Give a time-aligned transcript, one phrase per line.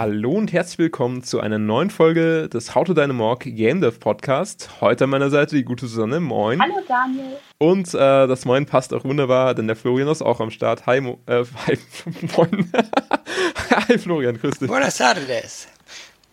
[0.00, 4.80] Hallo und herzlich willkommen zu einer neuen Folge des How to Dynamorg Game Dev Podcast.
[4.80, 6.20] Heute an meiner Seite die gute Susanne.
[6.20, 6.58] Moin.
[6.58, 7.36] Hallo Daniel.
[7.58, 10.86] Und äh, das Moin passt auch wunderbar, denn der Florian ist auch am Start.
[10.86, 11.78] Hi, Mo äh, hi
[12.34, 12.72] Moin.
[13.88, 14.68] hi Florian, grüß dich.
[14.68, 15.68] Buenas tardes.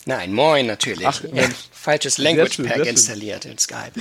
[0.06, 1.06] Nein, moin natürlich.
[1.06, 3.92] Ach, ja, falsches Language Pack installiert in Skype.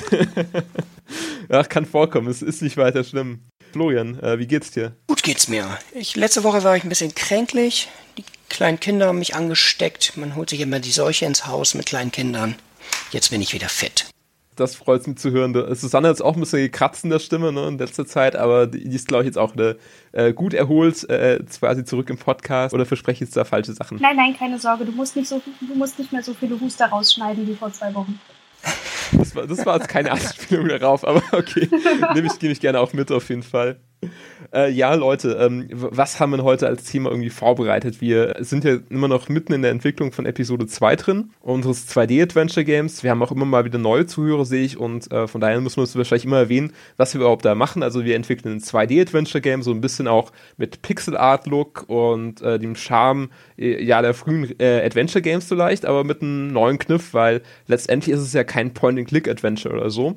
[1.49, 3.41] Ach, kann vorkommen, es ist nicht weiter schlimm.
[3.73, 4.93] Florian, äh, wie geht's dir?
[5.07, 5.79] Gut geht's mir.
[5.95, 7.89] Ich, letzte Woche war ich ein bisschen kränklich.
[8.19, 10.17] Die kleinen Kinder haben mich angesteckt.
[10.17, 12.57] Man holt sich immer die Seuche ins Haus mit kleinen Kindern.
[13.11, 14.07] Jetzt bin ich wieder fit.
[14.57, 15.53] Das freut mich zu hören.
[15.75, 18.95] Susanne hat auch ein bisschen gekratzt in der Stimme ne, in letzter Zeit, aber die
[18.95, 19.77] ist, glaube ich, jetzt auch eine,
[20.13, 22.73] äh, gut erholt, äh, quasi zurück im Podcast.
[22.73, 23.99] Oder verspreche ich jetzt da falsche Sachen?
[24.01, 24.87] Nein, nein, keine Sorge.
[24.87, 27.95] Du musst nicht, so, du musst nicht mehr so viele Huster rausschneiden wie vor zwei
[27.95, 28.19] Wochen.
[29.13, 31.69] Das war, das war jetzt keine Anspielung darauf, aber okay.
[32.15, 33.81] Nehme ich, nehme ich gerne auch mit auf jeden Fall.
[34.55, 38.01] Äh, ja, Leute, ähm, was haben wir heute als Thema irgendwie vorbereitet?
[38.01, 43.03] Wir sind ja immer noch mitten in der Entwicklung von Episode 2 drin, unseres 2D-Adventure-Games.
[43.03, 45.77] Wir haben auch immer mal wieder neue Zuhörer, sehe ich, und äh, von daher müssen
[45.77, 47.83] wir uns wahrscheinlich immer erwähnen, was wir überhaupt da machen.
[47.83, 53.31] Also wir entwickeln ein 2D-Adventure-Game, so ein bisschen auch mit Pixel-Art-Look und äh, dem Charme
[53.59, 58.23] äh, ja, der frühen äh, Adventure-Games vielleicht, aber mit einem neuen Kniff, weil letztendlich ist
[58.23, 60.17] es ja kein Point-and-Click-Adventure oder so.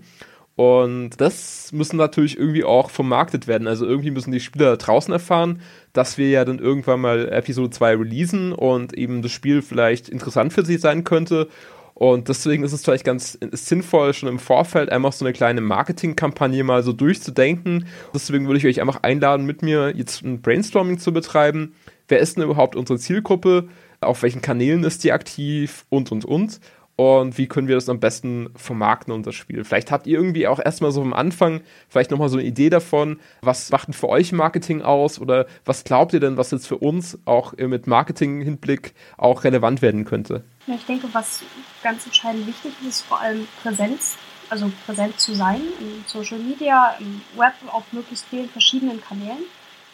[0.60, 3.66] Und das müssen natürlich irgendwie auch vermarktet werden.
[3.66, 5.62] Also irgendwie müssen die Spieler draußen erfahren,
[5.94, 10.52] dass wir ja dann irgendwann mal Episode 2 releasen und eben das Spiel vielleicht interessant
[10.52, 11.48] für sie sein könnte.
[11.94, 16.66] Und deswegen ist es vielleicht ganz sinnvoll, schon im Vorfeld einfach so eine kleine Marketingkampagne
[16.66, 17.86] mal so durchzudenken.
[18.14, 21.74] Deswegen würde ich euch einfach einladen, mit mir jetzt ein Brainstorming zu betreiben.
[22.10, 23.70] Wer ist denn überhaupt unsere Zielgruppe?
[24.02, 25.86] Auf welchen Kanälen ist die aktiv?
[25.88, 26.60] Und, und, und
[27.00, 29.64] und wie können wir das am besten vermarkten, unser Spiel.
[29.64, 33.22] Vielleicht habt ihr irgendwie auch erstmal so am Anfang vielleicht nochmal so eine Idee davon,
[33.40, 36.78] was macht denn für euch Marketing aus oder was glaubt ihr denn, was jetzt für
[36.78, 40.44] uns auch mit Marketing-Hinblick auch relevant werden könnte?
[40.68, 41.42] Ja, ich denke, was
[41.84, 44.18] ganz entscheidend wichtig ist, ist vor allem Präsenz,
[44.50, 49.46] also präsent zu sein in Social Media, im Web, auf möglichst vielen verschiedenen Kanälen,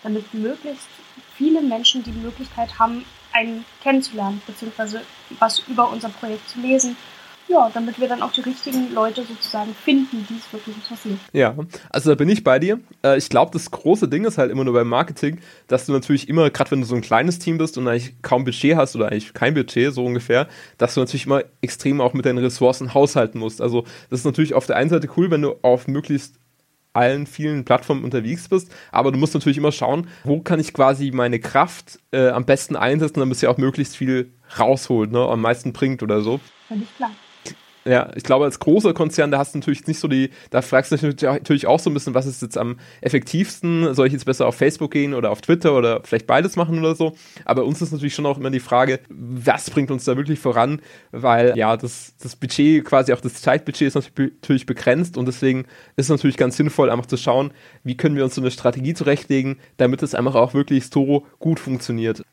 [0.02, 0.88] damit möglichst
[1.36, 3.06] viele Menschen die Möglichkeit haben,
[3.36, 5.02] einen kennenzulernen, beziehungsweise
[5.40, 6.96] was über unser Projekt zu lesen.
[7.48, 11.20] Ja, damit wir dann auch die richtigen Leute sozusagen finden, die es wirklich interessiert.
[11.32, 11.56] Ja,
[11.92, 12.80] also da bin ich bei dir.
[13.04, 16.28] Äh, ich glaube, das große Ding ist halt immer nur beim Marketing, dass du natürlich
[16.28, 19.10] immer, gerade wenn du so ein kleines Team bist und eigentlich kaum Budget hast oder
[19.10, 20.48] eigentlich kein Budget, so ungefähr,
[20.80, 23.62] dass du natürlich immer extrem auch mit deinen Ressourcen haushalten musst.
[23.62, 26.40] Also das ist natürlich auf der einen Seite cool, wenn du auf möglichst
[26.96, 28.72] allen vielen Plattformen unterwegs bist.
[28.92, 32.76] Aber du musst natürlich immer schauen, wo kann ich quasi meine Kraft äh, am besten
[32.76, 36.40] einsetzen, damit sie auch möglichst viel rausholt, ne, am meisten bringt oder so.
[36.68, 37.12] Völlig klar.
[37.88, 40.92] Ja, ich glaube, als großer Konzern, da hast du natürlich nicht so die, da fragst
[40.92, 43.94] du dich natürlich auch so ein bisschen, was ist jetzt am effektivsten?
[43.94, 46.96] Soll ich jetzt besser auf Facebook gehen oder auf Twitter oder vielleicht beides machen oder
[46.96, 47.16] so?
[47.46, 50.82] Aber uns ist natürlich schon auch immer die Frage, was bringt uns da wirklich voran?
[51.12, 55.66] Weil ja, das, das Budget, quasi auch das Zeitbudget ist natürlich begrenzt und deswegen
[55.96, 57.54] ist es natürlich ganz sinnvoll, einfach zu schauen,
[57.84, 61.60] wie können wir uns so eine Strategie zurechtlegen, damit es einfach auch wirklich so gut
[61.60, 62.24] funktioniert.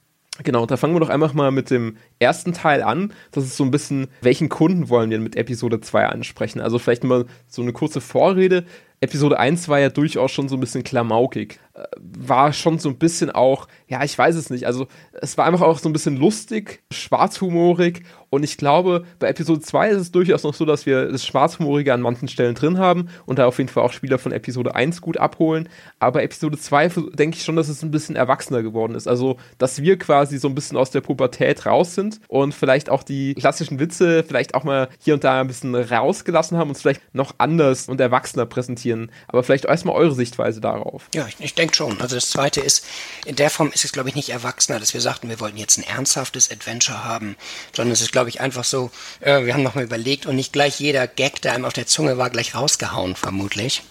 [0.43, 3.13] Genau, da fangen wir doch einfach mal mit dem ersten Teil an.
[3.33, 6.61] Das ist so ein bisschen, welchen Kunden wollen wir mit Episode 2 ansprechen?
[6.61, 8.65] Also vielleicht mal so eine kurze Vorrede.
[9.01, 11.59] Episode 1 war ja durchaus schon so ein bisschen klamaukig.
[11.99, 14.67] War schon so ein bisschen auch, ja, ich weiß es nicht.
[14.67, 14.87] Also,
[15.21, 18.03] es war einfach auch so ein bisschen lustig, schwarzhumorig.
[18.33, 21.93] Und ich glaube, bei Episode 2 ist es durchaus noch so, dass wir das Schwarzhumorige
[21.93, 25.03] an manchen Stellen drin haben und da auf jeden Fall auch Spieler von Episode 1
[25.03, 25.69] gut abholen.
[25.99, 29.07] Aber Episode 2 denke ich schon, dass es ein bisschen erwachsener geworden ist.
[29.07, 33.03] Also, dass wir quasi so ein bisschen aus der Pubertät raus sind und vielleicht auch
[33.03, 36.81] die klassischen Witze vielleicht auch mal hier und da ein bisschen rausgelassen haben und es
[36.81, 39.11] vielleicht noch anders und erwachsener präsentieren.
[39.29, 41.09] Aber vielleicht erstmal eure Sichtweise darauf.
[41.15, 42.01] Ja, ich, ich denke schon.
[42.01, 42.85] Also das Zweite ist,
[43.25, 45.79] in der Form ist es, glaube ich, nicht erwachsener, dass wir sagten, wir wollten jetzt
[45.79, 47.37] ein ernsthaftes Adventure haben,
[47.75, 48.91] sondern es ist, glaube ich, einfach so,
[49.21, 52.19] äh, wir haben nochmal überlegt und nicht gleich jeder Gag, der einem auf der Zunge
[52.19, 53.83] war, gleich rausgehauen, vermutlich.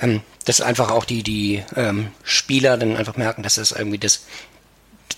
[0.00, 4.22] Ähm, dass einfach auch die, die ähm, Spieler dann einfach merken, dass das irgendwie das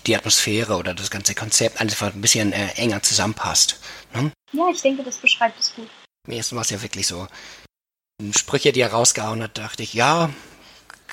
[0.05, 3.79] die Atmosphäre oder das ganze Konzept einfach ein bisschen äh, enger zusammenpasst.
[4.13, 4.31] Ne?
[4.51, 5.87] Ja, ich denke, das beschreibt es gut.
[6.27, 7.27] Mir ist was ja wirklich so.
[8.31, 10.29] Sprüche, die er rausgehauen hat, dachte ich, ja,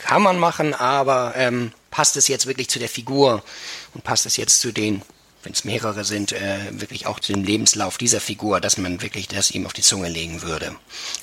[0.00, 3.43] kann man machen, aber ähm, passt es jetzt wirklich zu der Figur
[3.94, 5.02] und passt es jetzt zu den,
[5.43, 9.26] wenn es mehrere sind, äh, wirklich auch zu dem Lebenslauf dieser Figur, dass man wirklich
[9.26, 10.75] das ihm auf die Zunge legen würde.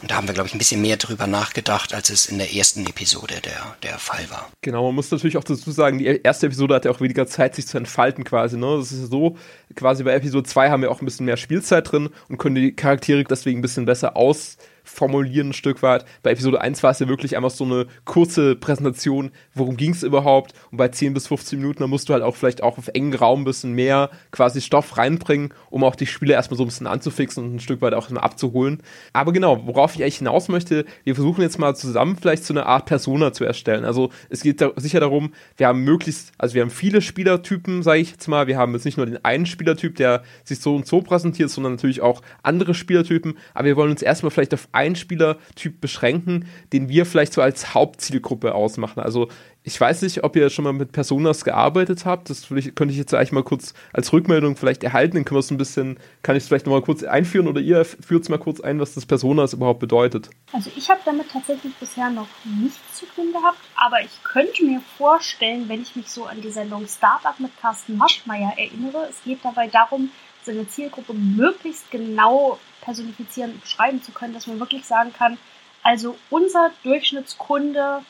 [0.02, 2.54] Und da haben wir, glaube ich, ein bisschen mehr drüber nachgedacht, als es in der
[2.54, 4.50] ersten Episode der, der Fall war.
[4.62, 7.68] Genau, man muss natürlich auch dazu sagen, die erste Episode hatte auch weniger Zeit, sich
[7.68, 8.58] zu entfalten quasi.
[8.58, 8.78] Ne?
[8.78, 9.38] Das ist so,
[9.76, 12.76] quasi bei Episode 2 haben wir auch ein bisschen mehr Spielzeit drin und können die
[12.76, 14.58] Charaktere deswegen ein bisschen besser aus
[14.88, 16.06] formulieren ein Stück weit.
[16.24, 20.04] Bei Episode 1 war es ja wirklich einfach so eine kurze Präsentation, worum ging es
[20.04, 20.54] überhaupt.
[20.72, 23.14] Und bei 10 bis 15 Minuten, da musst du halt auch vielleicht auch auf engen
[23.14, 26.88] Raum ein bisschen mehr quasi Stoff reinbringen, um auch die Spieler erstmal so ein bisschen
[26.88, 28.82] anzufixen und ein Stück weit auch abzuholen.
[29.14, 32.66] Aber genau, worauf ich eigentlich hinaus möchte, wir versuchen jetzt mal zusammen vielleicht so eine
[32.66, 33.86] Art Persona zu erstellen.
[33.86, 38.00] Also es geht da sicher darum, wir haben möglichst, also wir haben viele Spielertypen, sage
[38.00, 38.48] ich jetzt mal.
[38.48, 41.74] Wir haben jetzt nicht nur den einen Spielertyp, der sich so und so präsentiert, sondern
[41.74, 43.38] natürlich auch andere Spielertypen.
[43.54, 47.74] Aber wir wollen uns erstmal vielleicht auf einen Spielertyp beschränken, den wir vielleicht so als
[47.74, 49.02] Hauptzielgruppe ausmachen.
[49.02, 49.28] Also
[49.68, 52.30] ich weiß nicht, ob ihr schon mal mit Personas gearbeitet habt.
[52.30, 55.18] Das könnte ich jetzt eigentlich mal kurz als Rückmeldung vielleicht erhalten.
[55.18, 57.84] Dann können wir es ein bisschen, kann ich es vielleicht nochmal kurz einführen oder ihr
[57.84, 60.30] führt es mal kurz ein, was das Personas überhaupt bedeutet.
[60.54, 64.80] Also ich habe damit tatsächlich bisher noch nichts zu tun gehabt, aber ich könnte mir
[64.98, 69.40] vorstellen, wenn ich mich so an die Sendung Startup mit Carsten Maschmeyer erinnere, es geht
[69.44, 70.12] dabei darum,
[70.48, 75.38] seine Zielgruppe möglichst genau personifizieren und beschreiben zu können, dass man wirklich sagen kann,
[75.84, 78.02] also unser Durchschnittskunde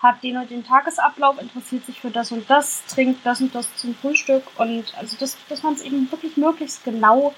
[0.00, 3.74] hat den und den Tagesablauf, interessiert sich für das und das, trinkt das und das
[3.76, 7.34] zum Frühstück und also das, dass man es eben wirklich möglichst genau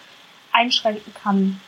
[0.52, 1.60] einschränken kann.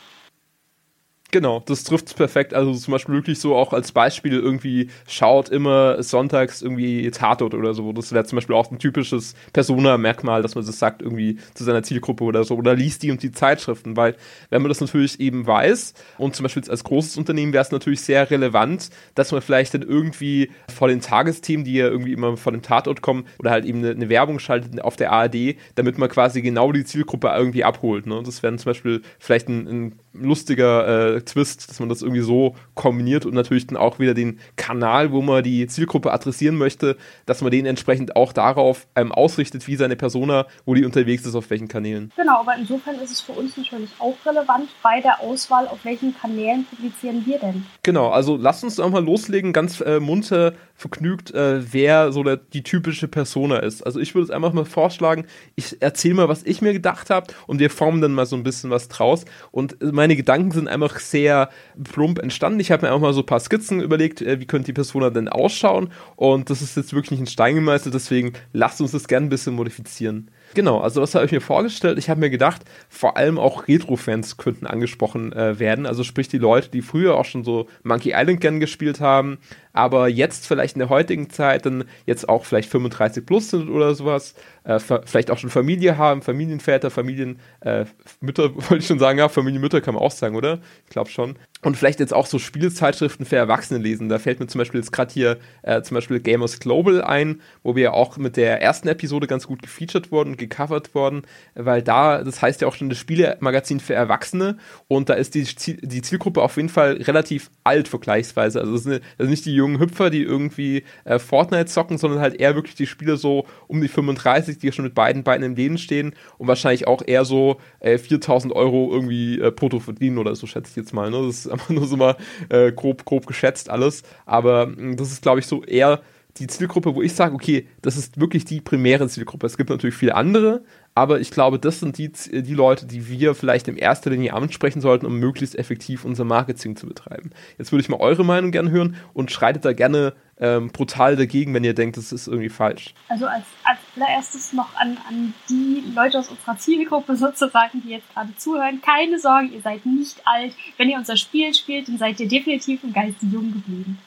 [1.35, 2.53] Genau, das trifft es perfekt.
[2.53, 7.73] Also zum Beispiel wirklich so auch als Beispiel irgendwie schaut immer sonntags irgendwie Tatort oder
[7.73, 7.91] so.
[7.95, 11.83] Das wäre zum Beispiel auch ein typisches Persona-Merkmal, dass man das sagt irgendwie zu seiner
[11.83, 12.55] Zielgruppe oder so.
[12.57, 14.15] Oder liest die und die Zeitschriften, weil
[14.51, 18.03] wenn man das natürlich eben weiß und zum Beispiel als großes Unternehmen wäre es natürlich
[18.03, 22.53] sehr relevant, dass man vielleicht dann irgendwie vor den Tagesthemen, die ja irgendwie immer vor
[22.53, 26.11] dem Tatort kommen, oder halt eben eine, eine Werbung schaltet auf der ARD, damit man
[26.11, 28.07] quasi genau die Zielgruppe irgendwie abholt.
[28.07, 28.23] Ne?
[28.23, 32.55] Das wäre zum Beispiel vielleicht ein, ein lustiger äh, Twist, dass man das irgendwie so
[32.75, 37.41] kombiniert und natürlich dann auch wieder den Kanal, wo man die Zielgruppe adressieren möchte, dass
[37.41, 41.51] man den entsprechend auch darauf ähm, ausrichtet, wie seine Persona, wo die unterwegs ist, auf
[41.51, 42.13] welchen Kanälen.
[42.17, 46.15] Genau, aber insofern ist es für uns natürlich auch relevant bei der Auswahl, auf welchen
[46.17, 47.67] Kanälen publizieren wir denn.
[47.83, 52.37] Genau, also lasst uns doch mal loslegen, ganz äh, munter, vergnügt, äh, wer so der,
[52.37, 53.83] die typische Persona ist.
[53.83, 55.25] Also ich würde es einfach mal vorschlagen,
[55.55, 58.43] ich erzähle mal, was ich mir gedacht habe und wir formen dann mal so ein
[58.43, 61.49] bisschen was draus und meine Gedanken sind einfach sehr
[61.85, 62.61] plump entstanden.
[62.61, 65.11] Ich habe mir auch mal so ein paar Skizzen überlegt, äh, wie könnte die Persona
[65.11, 65.91] denn ausschauen.
[66.17, 69.31] Und das ist jetzt wirklich nicht ein Stein gemeißelt, deswegen lasst uns das gerne ein
[69.31, 70.31] bisschen modifizieren.
[70.55, 71.97] Genau, also was habe ich mir vorgestellt?
[71.97, 75.87] Ich habe mir gedacht, vor allem auch Retro-Fans könnten angesprochen äh, werden.
[75.87, 79.39] Also sprich die Leute, die früher auch schon so Monkey Island gern gespielt haben,
[79.73, 83.95] aber jetzt vielleicht in der heutigen Zeit dann jetzt auch vielleicht 35 plus sind oder
[83.95, 84.35] sowas,
[84.65, 87.85] äh, vielleicht auch schon Familie haben, Familienväter, Familienmütter, äh,
[88.55, 90.61] wollte ich schon sagen, ja, Familienmütter kann man auch sagen, oder?
[90.85, 91.37] Ich glaube schon.
[91.63, 94.09] Und vielleicht jetzt auch so Spielzeitschriften für Erwachsene lesen.
[94.09, 97.77] Da fällt mir zum Beispiel jetzt gerade hier äh, zum Beispiel Gamers Global ein, wo
[97.77, 101.23] wir ja auch mit der ersten Episode ganz gut gefeatured wurden, gecovert worden,
[101.55, 104.59] weil da, das heißt ja auch schon das Spielemagazin für Erwachsene
[104.89, 105.47] und da ist die,
[105.81, 108.61] die Zielgruppe auf jeden Fall relativ alt vergleichsweise.
[108.61, 112.21] Also das sind, das sind nicht die jungen Hüpfer, die irgendwie äh, Fortnite zocken, sondern
[112.21, 115.57] halt eher wirklich die Spieler so um die 35, die schon mit beiden Beinen im
[115.57, 120.35] Leben stehen und wahrscheinlich auch eher so äh, 4000 Euro irgendwie äh, brutto verdienen oder
[120.35, 121.11] so, schätze ich jetzt mal.
[121.11, 121.23] Ne?
[121.27, 122.17] Das ist einfach nur so mal
[122.49, 124.03] äh, grob, grob geschätzt alles.
[124.27, 126.03] Aber mh, hm, das ist, glaube ich, so eher
[126.39, 129.47] die Zielgruppe, wo ich sage, okay, das ist wirklich die primäre Zielgruppe.
[129.47, 130.63] Es gibt natürlich viele andere,
[130.95, 134.81] aber ich glaube, das sind die, die Leute, die wir vielleicht in erster Linie ansprechen
[134.81, 137.31] sollten, um möglichst effektiv unser Marketing zu betreiben.
[137.59, 141.55] Jetzt würde ich mal eure Meinung gerne hören und schreitet da gerne ähm, brutal dagegen,
[141.55, 142.95] wenn ihr denkt, das ist irgendwie falsch.
[143.09, 148.13] Also als, als allererstes noch an, an die Leute aus unserer Zielgruppe sozusagen, die jetzt
[148.13, 148.83] gerade zuhören.
[148.83, 150.55] Keine Sorge, ihr seid nicht alt.
[150.77, 153.99] Wenn ihr unser Spiel spielt, dann seid ihr definitiv im Geiste jung geblieben.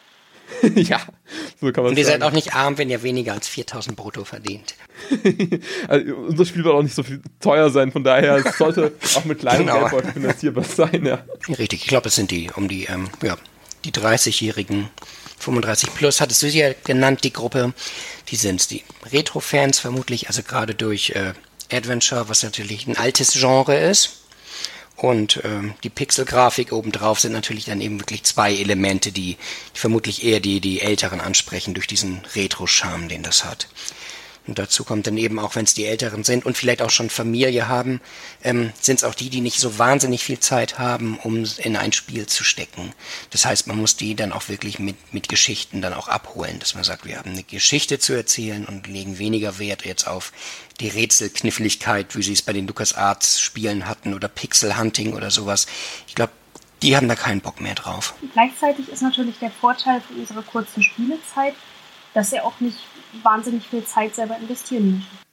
[0.75, 1.02] ja,
[1.60, 2.22] so kann man Und ihr sagen.
[2.22, 4.75] seid auch nicht arm, wenn ihr weniger als 4000 brutto verdient.
[5.88, 9.25] also, unser Spiel wird auch nicht so viel teuer sein, von daher es sollte auch
[9.25, 9.80] mit kleinen genau.
[9.80, 11.24] Geldbeutel finanzierbar sein, ja.
[11.58, 13.38] Richtig, ich glaube, es sind die um die, ähm, ja,
[13.84, 14.90] die 30-Jährigen,
[15.40, 17.74] 35 plus, hattest du sie ja genannt, die Gruppe.
[18.30, 21.34] Die sind die Retro-Fans vermutlich, also gerade durch äh,
[21.72, 24.25] Adventure, was natürlich ein altes Genre ist
[24.96, 29.38] und ähm, die Pixelgrafik obendrauf sind natürlich dann eben wirklich zwei Elemente, die,
[29.75, 33.68] die vermutlich eher die, die Älteren ansprechen durch diesen Retro-Charme, den das hat.
[34.48, 37.10] Und dazu kommt dann eben auch, wenn es die Älteren sind und vielleicht auch schon
[37.10, 38.00] Familie haben,
[38.44, 41.94] ähm, sind es auch die, die nicht so wahnsinnig viel Zeit haben, um in ein
[41.94, 42.94] Spiel zu stecken.
[43.32, 46.75] Das heißt, man muss die dann auch wirklich mit, mit Geschichten dann auch abholen, dass
[46.75, 50.32] man sagt, wir haben eine Geschichte zu erzählen und legen weniger Wert jetzt auf
[50.80, 55.66] die Rätselkniffligkeit, wie sie es bei den LucasArts Spielen hatten oder Pixel Hunting oder sowas.
[56.08, 56.34] Ich glaube,
[56.82, 58.14] die haben da keinen Bock mehr drauf.
[58.34, 61.56] Gleichzeitig ist natürlich der Vorteil für unsere kurzen Spielezeit,
[62.14, 62.78] dass er auch nicht
[63.24, 65.25] wahnsinnig viel Zeit selber investieren möchte.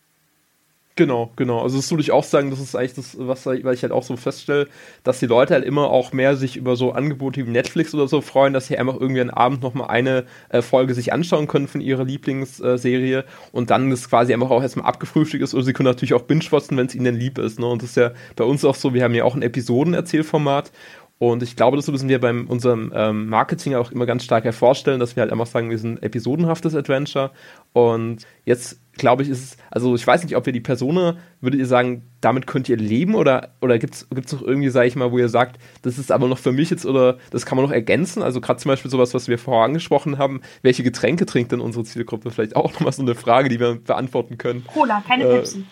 [0.95, 1.63] Genau, genau.
[1.63, 4.03] Also das würde ich auch sagen, das ist eigentlich das, was weil ich halt auch
[4.03, 4.69] so feststelle,
[5.05, 8.21] dass die Leute halt immer auch mehr sich über so Angebote wie Netflix oder so
[8.21, 11.81] freuen, dass sie einfach irgendwie einen Abend nochmal eine äh, Folge sich anschauen können von
[11.81, 15.89] ihrer Lieblingsserie äh, und dann das quasi einfach auch erstmal abgefrühstückt ist oder sie können
[15.89, 17.59] natürlich auch binge-watchen, wenn es ihnen lieb ist.
[17.59, 17.67] Ne?
[17.67, 20.73] Und das ist ja bei uns auch so, wir haben ja auch ein Episodenerzählformat
[21.19, 24.99] und ich glaube, das müssen wir bei unserem ähm, Marketing auch immer ganz stark hervorstellen,
[24.99, 27.31] dass wir halt einfach sagen, wir sind ein episodenhaftes Adventure.
[27.73, 31.61] Und jetzt glaube ich, ist es, also ich weiß nicht, ob wir die Persona, würdet
[31.61, 35.13] ihr sagen, damit könnt ihr leben oder, oder gibt es noch irgendwie, sage ich mal,
[35.13, 37.73] wo ihr sagt, das ist aber noch für mich jetzt oder das kann man noch
[37.73, 38.23] ergänzen?
[38.23, 41.85] Also gerade zum Beispiel sowas, was wir vorher angesprochen haben, welche Getränke trinkt denn unsere
[41.85, 42.31] Zielgruppe?
[42.31, 44.65] Vielleicht auch nochmal so eine Frage, die wir beantworten können.
[44.67, 45.65] Cola, keine äh, Pepsi.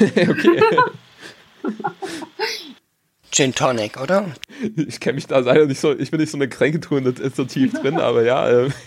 [0.16, 0.60] okay.
[3.32, 4.26] Gin Tonic, oder?
[4.76, 7.02] Ich kenne mich da leider nicht so, ich bin nicht so eine Kränketour
[7.34, 8.70] so tief drin, aber ja, äh,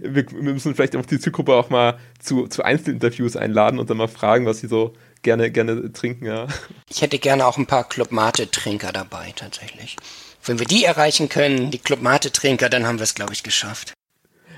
[0.00, 3.96] wir, wir, müssen vielleicht auch die Zielgruppe auch mal zu, zu Einzelinterviews einladen und dann
[3.96, 6.46] mal fragen, was sie so gerne, gerne trinken, ja.
[6.90, 9.96] Ich hätte gerne auch ein paar Club Mate-Trinker dabei, tatsächlich.
[10.44, 13.94] Wenn wir die erreichen können, die Club Mate-Trinker, dann haben wir es, glaube ich, geschafft.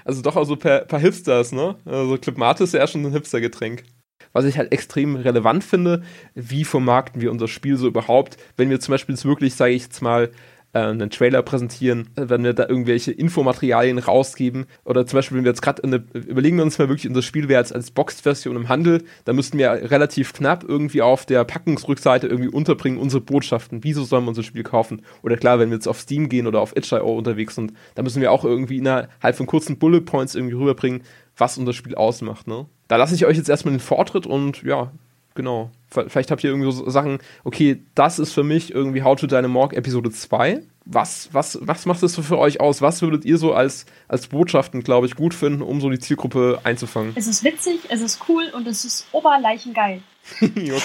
[0.04, 1.76] Also doch auch so ein paar, paar Hipsters, ne?
[1.84, 3.84] Also Club Mate ist ja schon ein Hipster-Getränk
[4.32, 6.02] was ich halt extrem relevant finde,
[6.34, 9.84] wie vermarkten wir unser Spiel so überhaupt, wenn wir zum Beispiel jetzt wirklich, sage ich
[9.84, 10.30] jetzt mal,
[10.72, 15.50] äh, einen Trailer präsentieren, wenn wir da irgendwelche Infomaterialien rausgeben oder zum Beispiel, wenn wir
[15.50, 19.02] jetzt gerade überlegen wir uns mal wirklich, unser Spiel wäre jetzt als Boxed-Version im Handel,
[19.24, 23.82] da müssten wir relativ knapp irgendwie auf der Packungsrückseite irgendwie unterbringen unsere Botschaften.
[23.82, 25.02] Wieso sollen wir unser Spiel kaufen?
[25.22, 28.22] Oder klar, wenn wir jetzt auf Steam gehen oder auf itch.io unterwegs sind, da müssen
[28.22, 31.02] wir auch irgendwie innerhalb von kurzen Bullet Points irgendwie rüberbringen,
[31.40, 32.66] was unser Spiel ausmacht, ne?
[32.88, 34.92] Da lasse ich euch jetzt erstmal den Vortritt und ja,
[35.34, 35.70] genau.
[35.88, 39.72] Vielleicht habt ihr irgendwie so Sachen, okay, das ist für mich irgendwie How to Dynamorg
[39.72, 40.62] Episode 2.
[40.84, 42.82] Was, was, was macht das so für euch aus?
[42.82, 46.60] Was würdet ihr so als, als Botschaften, glaube ich, gut finden, um so die Zielgruppe
[46.64, 47.12] einzufangen?
[47.16, 50.02] Es ist witzig, es ist cool und es ist oberleichengeil.
[50.40, 50.50] okay.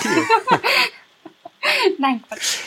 [2.00, 2.60] Nein, Quatsch.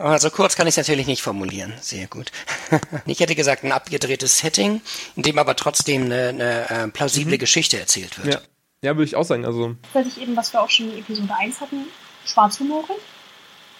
[0.00, 1.74] Also kurz kann ich es natürlich nicht formulieren.
[1.80, 2.32] Sehr gut.
[3.06, 4.80] ich hätte gesagt, ein abgedrehtes Setting,
[5.14, 7.38] in dem aber trotzdem eine, eine äh, plausible mhm.
[7.38, 8.34] Geschichte erzählt wird.
[8.34, 8.40] Ja.
[8.82, 9.44] ja, würde ich auch sagen.
[9.44, 9.76] Also.
[9.94, 11.84] ich eben, was wir auch schon in Episode 1 hatten,
[12.24, 12.96] schwarzhumorig.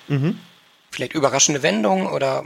[0.08, 0.38] Mhm.
[0.90, 2.44] Vielleicht überraschende Wendungen oder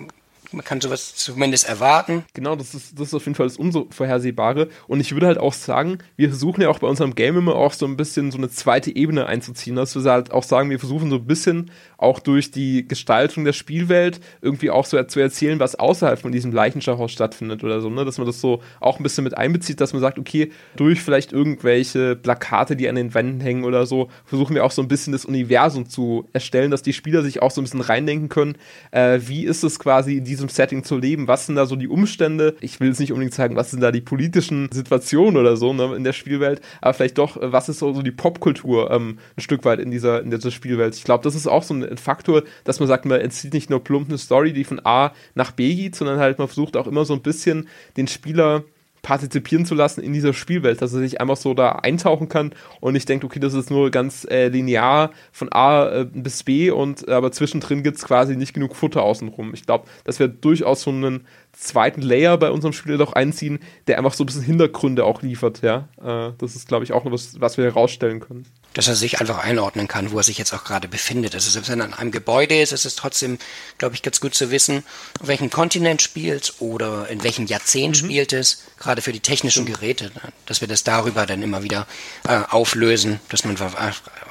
[0.53, 2.25] man kann sowas zumindest erwarten.
[2.35, 4.69] Genau, das ist, das ist auf jeden Fall das Unvorhersehbare.
[4.87, 7.73] Und ich würde halt auch sagen, wir versuchen ja auch bei unserem Game immer auch
[7.73, 9.77] so ein bisschen so eine zweite Ebene einzuziehen.
[9.77, 13.53] Dass wir halt auch sagen, wir versuchen so ein bisschen auch durch die Gestaltung der
[13.53, 18.05] Spielwelt irgendwie auch so zu erzählen, was außerhalb von diesem Leichenschauhaus stattfindet oder so, ne?
[18.05, 21.33] Dass man das so auch ein bisschen mit einbezieht, dass man sagt, okay, durch vielleicht
[21.33, 25.13] irgendwelche Plakate, die an den Wänden hängen oder so, versuchen wir auch so ein bisschen
[25.13, 28.57] das Universum zu erstellen, dass die Spieler sich auch so ein bisschen reindenken können,
[28.91, 31.89] äh, wie ist es quasi in diesem Setting zu leben, was sind da so die
[31.89, 35.73] Umstände, ich will jetzt nicht unbedingt sagen, was sind da die politischen Situationen oder so
[35.73, 39.19] ne, in der Spielwelt, aber vielleicht doch, äh, was ist so, so die Popkultur ähm,
[39.37, 40.95] ein Stück weit in dieser, in dieser Spielwelt.
[40.95, 43.83] Ich glaube, das ist auch so ein Faktor, dass man sagt, man erzählt nicht nur
[43.83, 47.05] plump eine Story, die von A nach B geht, sondern halt man versucht auch immer
[47.05, 48.65] so ein bisschen den Spieler
[49.05, 52.97] partizipieren zu lassen in dieser Spielwelt, dass er sich einfach so da eintauchen kann und
[52.97, 57.09] ich denke, okay, das ist nur ganz äh, linear von A äh, bis B und
[57.09, 59.53] aber zwischendrin gibt es quasi nicht genug Futter außenrum.
[59.55, 63.99] Ich glaube, dass wir durchaus so einen zweiten Layer bei unserem Spiel doch einziehen, der
[63.99, 65.89] einfach so ein bisschen Hintergründe auch liefert, ja.
[66.03, 69.21] Äh, das ist, glaube ich, auch noch was, was wir herausstellen können dass er sich
[69.21, 71.35] einfach einordnen kann, wo er sich jetzt auch gerade befindet.
[71.35, 73.39] Also selbst wenn er an einem Gebäude ist, ist es trotzdem,
[73.79, 74.85] glaube ich, ganz gut zu wissen,
[75.21, 78.07] auf welchem Kontinent spielt oder in welchem Jahrzehnt mhm.
[78.07, 80.33] spielt es, gerade für die technischen Geräte, ne?
[80.47, 81.87] dass wir das darüber dann immer wieder
[82.29, 83.57] äh, auflösen, dass man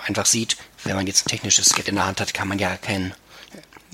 [0.05, 2.69] einfach sieht, wenn man jetzt ein technisches Skit in der Hand hat, kann man ja
[2.69, 3.13] erkennen,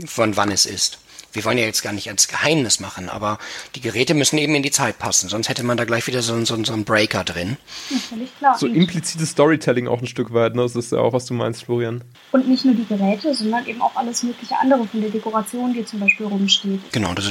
[0.06, 0.98] von wann es ist
[1.34, 3.38] wir wollen ja jetzt gar nicht als Geheimnis machen, aber
[3.76, 6.44] die Geräte müssen eben in die Zeit passen, sonst hätte man da gleich wieder so,
[6.46, 7.58] so, so einen Breaker drin.
[7.90, 8.58] Natürlich, klar.
[8.58, 10.64] So implizites Storytelling auch ein Stück weit, ne?
[10.64, 12.04] Das ist ja auch, was du meinst, Florian.
[12.32, 15.86] Und nicht nur die Geräte, sondern eben auch alles mögliche andere von der Dekoration, die
[15.86, 16.92] zum Beispiel rumsteht.
[16.92, 17.30] Genau, dass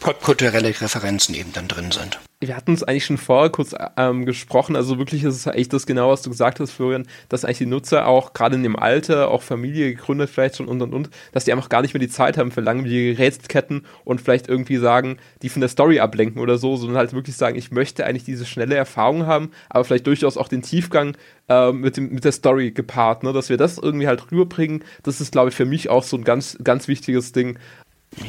[0.00, 4.76] popkulturelle Referenzen eben dann drin sind wir hatten es eigentlich schon vorher kurz ähm, gesprochen,
[4.76, 7.66] also wirklich ist es echt das genau, was du gesagt hast, Florian, dass eigentlich die
[7.66, 11.44] Nutzer auch gerade in dem Alter, auch Familie gegründet vielleicht schon und und und, dass
[11.44, 15.18] die einfach gar nicht mehr die Zeit haben für langwierige Rätselketten und vielleicht irgendwie sagen,
[15.42, 18.46] die von der Story ablenken oder so, sondern halt wirklich sagen, ich möchte eigentlich diese
[18.46, 21.16] schnelle Erfahrung haben, aber vielleicht durchaus auch den Tiefgang
[21.48, 23.32] äh, mit, dem, mit der Story gepaart, ne?
[23.32, 26.24] dass wir das irgendwie halt rüberbringen, das ist, glaube ich, für mich auch so ein
[26.24, 27.58] ganz, ganz wichtiges Ding,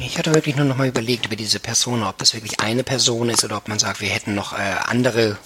[0.00, 3.28] ich hatte wirklich nur noch mal überlegt über diese Person, ob das wirklich eine Person
[3.28, 5.38] ist oder ob man sagt, wir hätten noch äh, andere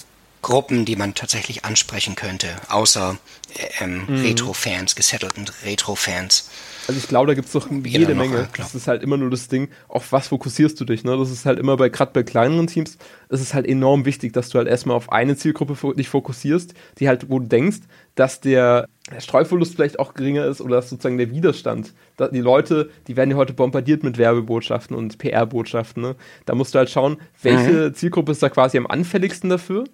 [0.42, 3.18] Gruppen, die man tatsächlich ansprechen könnte, außer
[3.54, 4.23] äh, ähm, mhm.
[4.23, 6.49] Retro-Fans, gesettelten Retro-Fans.
[6.90, 8.40] Also ich glaube, da gibt es doch jede Menge.
[8.40, 11.04] Noch, das ist halt immer nur das Ding, auf was fokussierst du dich.
[11.04, 11.16] Ne?
[11.16, 14.49] Das ist halt immer bei, gerade bei kleineren Teams, ist es halt enorm wichtig, dass
[14.49, 17.82] du halt erstmal auf eine Zielgruppe dich fokussierst, die halt, wo du denkst,
[18.16, 21.94] dass der, der Streuverlust vielleicht auch geringer ist oder dass sozusagen der Widerstand.
[22.32, 26.02] Die Leute, die werden ja heute bombardiert mit Werbebotschaften und PR-Botschaften.
[26.02, 26.16] Ne?
[26.44, 27.94] Da musst du halt schauen, welche mhm.
[27.94, 29.85] Zielgruppe ist da quasi am anfälligsten dafür.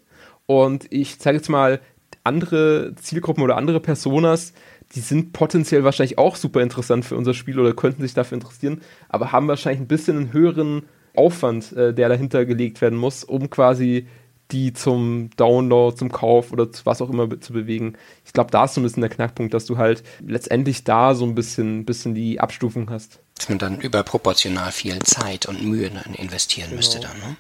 [0.47, 1.79] Und ich zeige jetzt mal
[2.25, 4.55] andere Zielgruppen oder andere Personas,
[4.95, 8.83] die sind potenziell wahrscheinlich auch super interessant für unser Spiel oder könnten sich dafür interessieren,
[9.09, 10.83] aber haben wahrscheinlich ein bisschen einen höheren
[11.15, 14.07] Aufwand, äh, der dahinter gelegt werden muss, um quasi
[14.53, 17.95] die zum Download, zum Kauf oder zu was auch immer zu bewegen.
[18.25, 21.25] Ich glaube, da ist so ein bisschen der Knackpunkt, dass du halt letztendlich da so
[21.25, 23.19] ein bisschen, bisschen die Abstufung hast.
[23.37, 26.77] Dass man dann überproportional viel Zeit und Mühe investieren genau.
[26.77, 27.37] müsste dann, ne?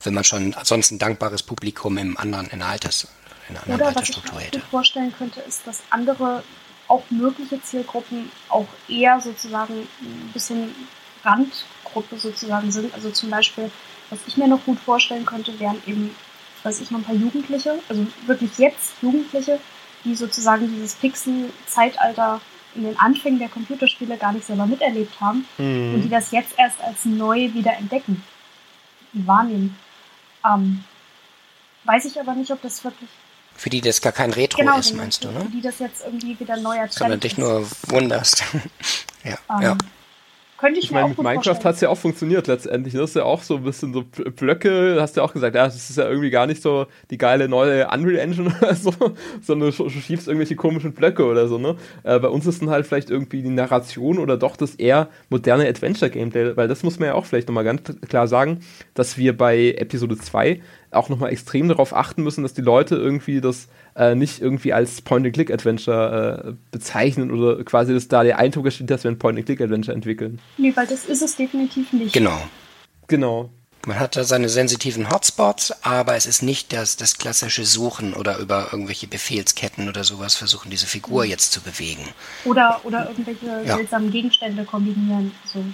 [0.00, 3.08] Wenn man schon sonst ein dankbares Publikum im anderen, in der Alters,
[3.48, 6.44] in einer anderen Oder Altersstruktur was ich mir vorstellen könnte, ist, dass andere
[6.88, 10.74] auch mögliche Zielgruppen auch eher sozusagen ein bisschen
[11.24, 12.92] Randgruppe sozusagen sind.
[12.94, 13.70] Also zum Beispiel,
[14.10, 16.14] was ich mir noch gut vorstellen könnte, wären eben,
[16.62, 19.60] weiß ich, noch ein paar Jugendliche, also wirklich jetzt Jugendliche,
[20.04, 22.40] die sozusagen dieses Pixel-Zeitalter
[22.74, 25.94] in den Anfängen der Computerspiele gar nicht selber miterlebt haben mhm.
[25.94, 28.22] und die das jetzt erst als neu wieder entdecken
[29.12, 29.76] und wahrnehmen.
[30.44, 30.84] Ähm,
[31.84, 33.08] weiß ich aber nicht, ob das wirklich
[33.58, 35.40] für die das gar kein Retro genau, ist, meinst du, ne?
[35.40, 38.44] Für die das jetzt irgendwie wieder neuer Trend Sondern dich nur wunderst.
[39.24, 39.76] ja, um, ja.
[40.58, 42.92] Könnte ich, ich meine, mit Minecraft hat es ja auch funktioniert letztendlich.
[42.92, 45.64] Das ist ja auch so ein bisschen so Blöcke, hast du ja auch gesagt, ja,
[45.64, 48.92] das ist ja irgendwie gar nicht so die geile neue Unreal Engine oder so,
[49.40, 51.76] sondern du schiebst irgendwelche komischen Blöcke oder so, ne?
[52.02, 55.68] Äh, bei uns ist dann halt vielleicht irgendwie die Narration oder doch das eher moderne
[55.68, 58.60] Adventure-Gameplay, weil das muss man ja auch vielleicht nochmal ganz klar sagen,
[58.94, 63.40] dass wir bei Episode 2 auch nochmal extrem darauf achten müssen, dass die Leute irgendwie
[63.40, 68.90] das äh, nicht irgendwie als Point-and-Click-Adventure äh, bezeichnen oder quasi, dass da der Eindruck entsteht,
[68.90, 70.40] dass wir ein Point-and-Click-Adventure entwickeln.
[70.56, 72.12] Nee, weil das ist es definitiv nicht.
[72.12, 72.40] Genau.
[73.06, 73.50] Genau.
[73.86, 78.38] Man hat da seine sensitiven Hotspots, aber es ist nicht das, das klassische Suchen oder
[78.38, 82.02] über irgendwelche Befehlsketten oder sowas versuchen, diese Figur jetzt zu bewegen.
[82.44, 83.76] Oder, oder irgendwelche ja.
[83.76, 85.32] seltsamen Gegenstände kombinieren.
[85.44, 85.64] So.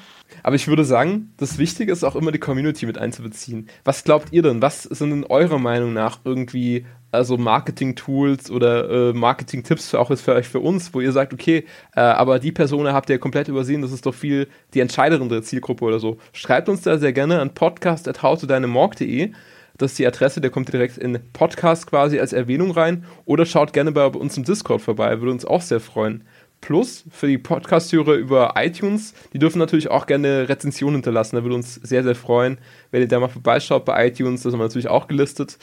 [0.43, 3.69] Aber ich würde sagen, das Wichtige ist auch immer die Community mit einzubeziehen.
[3.85, 4.63] Was glaubt ihr denn?
[4.63, 10.35] Was sind in eurer Meinung nach irgendwie also Marketing-Tools oder äh, Marketing-Tipps auch jetzt für
[10.35, 11.65] euch für uns, wo ihr sagt, okay,
[11.95, 15.85] äh, aber die Person habt ihr komplett übersehen, das ist doch viel die entscheidende Zielgruppe
[15.85, 16.19] oder so.
[16.33, 19.33] Schreibt uns da sehr gerne an podcast.howtodeinemorg.de.
[19.77, 23.05] Das ist die Adresse, der kommt direkt in Podcast quasi als Erwähnung rein.
[23.25, 26.23] Oder schaut gerne bei uns im Discord vorbei, würde uns auch sehr freuen.
[26.65, 31.37] Plus für die Podcast-Hörer über iTunes, die dürfen natürlich auch gerne Rezensionen hinterlassen.
[31.37, 32.57] Da würde uns sehr, sehr freuen,
[32.91, 34.45] wenn ihr da mal vorbeischaut bei iTunes.
[34.45, 35.59] Das haben wir natürlich auch gelistet.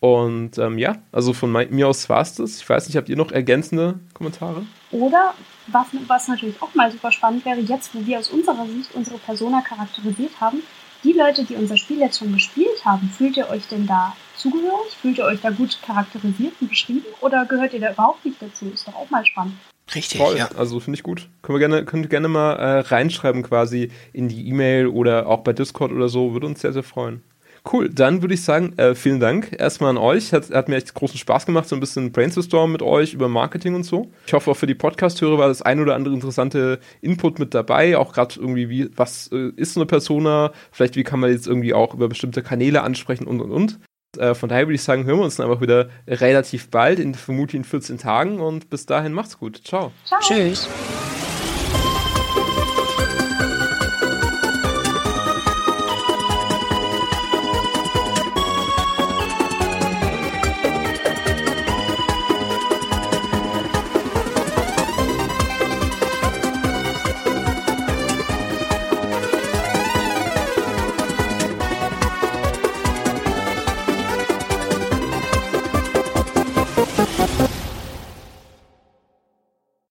[0.00, 2.56] Und ähm, ja, also von mir aus war es das.
[2.56, 4.64] Ich weiß nicht, habt ihr noch ergänzende Kommentare?
[4.92, 5.34] Oder
[5.66, 9.18] was, was natürlich auch mal super spannend wäre, jetzt wo wir aus unserer Sicht unsere
[9.18, 10.62] Persona charakterisiert haben,
[11.04, 14.96] die Leute, die unser Spiel jetzt schon gespielt haben, fühlt ihr euch denn da zugehörig?
[15.02, 17.04] Fühlt ihr euch da gut charakterisiert und beschrieben?
[17.20, 18.70] Oder gehört ihr da überhaupt nicht dazu?
[18.72, 19.56] Ist doch auch mal spannend.
[19.94, 20.36] Richtig, Voll.
[20.36, 20.48] ja.
[20.56, 21.28] Also finde ich gut.
[21.42, 25.40] Können wir gerne, könnt ihr gerne mal äh, reinschreiben quasi in die E-Mail oder auch
[25.40, 26.32] bei Discord oder so.
[26.32, 27.22] Würde uns sehr, sehr freuen.
[27.72, 30.32] Cool, dann würde ich sagen, äh, vielen Dank erstmal an euch.
[30.32, 33.74] Hat, hat mir echt großen Spaß gemacht, so ein bisschen Brainstorm mit euch über Marketing
[33.74, 34.08] und so.
[34.26, 37.96] Ich hoffe auch für die Podcast-Hörer war das ein oder andere interessante Input mit dabei.
[37.96, 40.52] Auch gerade irgendwie, wie, was äh, ist so eine Persona?
[40.70, 43.80] Vielleicht, wie kann man jetzt irgendwie auch über bestimmte Kanäle ansprechen und und und.
[44.16, 47.14] Äh, von daher würde ich sagen, hören wir uns dann einfach wieder relativ bald, in
[47.14, 49.60] vermutlich in 14 Tagen und bis dahin macht's gut.
[49.64, 49.92] Ciao.
[50.04, 50.20] Ciao.
[50.20, 50.68] Tschüss.